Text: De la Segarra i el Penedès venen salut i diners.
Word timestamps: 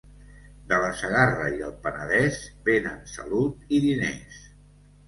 De 0.71 0.79
la 0.83 0.87
Segarra 1.01 1.51
i 1.57 1.61
el 1.67 1.75
Penedès 1.85 2.41
venen 2.71 2.99
salut 3.17 3.79
i 3.79 3.85
diners. 3.87 4.47